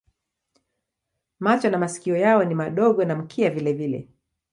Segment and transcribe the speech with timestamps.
[1.39, 4.07] Macho na masikio yao ni madogo na mkia vilevile.